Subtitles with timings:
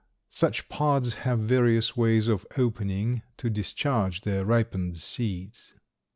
[0.31, 5.75] Such pods have various ways of opening to discharge their ripened seeds.